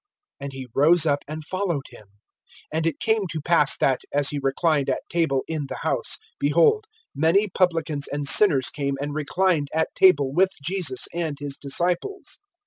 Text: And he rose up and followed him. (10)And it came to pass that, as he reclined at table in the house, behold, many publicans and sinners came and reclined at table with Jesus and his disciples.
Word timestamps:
And 0.39 0.51
he 0.51 0.65
rose 0.73 1.05
up 1.05 1.23
and 1.27 1.45
followed 1.45 1.85
him. 1.91 2.07
(10)And 2.73 2.87
it 2.87 2.99
came 2.99 3.27
to 3.27 3.39
pass 3.39 3.77
that, 3.77 4.01
as 4.11 4.29
he 4.31 4.39
reclined 4.41 4.89
at 4.89 5.03
table 5.11 5.43
in 5.47 5.67
the 5.67 5.77
house, 5.83 6.17
behold, 6.39 6.85
many 7.13 7.47
publicans 7.49 8.07
and 8.07 8.27
sinners 8.27 8.71
came 8.71 8.95
and 8.99 9.13
reclined 9.13 9.67
at 9.75 9.93
table 9.93 10.33
with 10.33 10.53
Jesus 10.59 11.07
and 11.13 11.37
his 11.39 11.55
disciples. 11.55 12.39